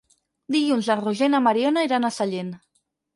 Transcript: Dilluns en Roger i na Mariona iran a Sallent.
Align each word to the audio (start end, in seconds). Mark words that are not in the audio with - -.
Dilluns 0.53 0.87
en 0.93 1.03
Roger 1.03 1.27
i 1.31 1.33
na 1.33 1.41
Mariona 1.47 1.83
iran 1.89 2.09
a 2.09 2.11
Sallent. 2.17 2.49